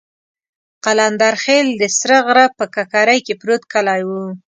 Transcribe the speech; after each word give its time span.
قلندرخېل 0.85 1.67
د 1.81 1.83
سره 1.97 2.17
غره 2.25 2.45
په 2.57 2.65
ککرۍ 2.75 3.19
کې 3.25 3.33
پروت 3.41 3.63
کلی 3.73 4.01
وو. 4.07 4.21